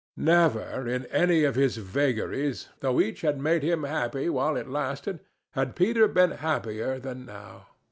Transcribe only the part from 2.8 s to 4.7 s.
each had made him happy while it